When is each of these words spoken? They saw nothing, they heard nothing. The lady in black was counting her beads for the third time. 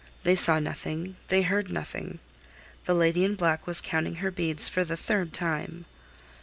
They 0.23 0.33
saw 0.33 0.57
nothing, 0.57 1.15
they 1.27 1.43
heard 1.43 1.69
nothing. 1.71 2.17
The 2.85 2.95
lady 2.95 3.23
in 3.23 3.35
black 3.35 3.67
was 3.67 3.81
counting 3.81 4.15
her 4.15 4.31
beads 4.31 4.67
for 4.67 4.83
the 4.83 4.97
third 4.97 5.31
time. 5.31 5.85